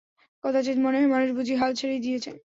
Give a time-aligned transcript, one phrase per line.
[0.43, 2.31] কদাচিৎ মনে হয় মানুষ বুঝি হাল ছেড়েই দিয়েছে।